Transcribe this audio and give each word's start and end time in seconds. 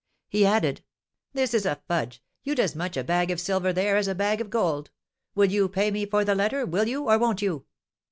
He 0.29 0.47
added: 0.47 0.83
"This 1.33 1.53
is 1.53 1.63
a 1.63 1.79
fudge! 1.87 2.23
You'd 2.43 2.59
as 2.59 2.75
much 2.75 2.97
a 2.97 3.03
bag 3.03 3.29
of 3.29 3.39
silver 3.39 3.71
there 3.71 3.97
as 3.97 4.07
a 4.07 4.15
bag 4.15 4.41
of 4.41 4.49
gold. 4.49 4.89
Will 5.35 5.51
you 5.51 5.69
pay 5.69 5.91
me 5.91 6.07
for 6.07 6.25
the 6.25 6.33
letter, 6.33 6.65
will 6.65 6.87
you 6.87 7.03
or 7.07 7.19
won't 7.19 7.43
you? 7.43 7.67